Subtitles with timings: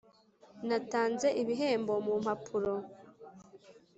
[0.67, 2.73] natanze ibihembo mu mpapuro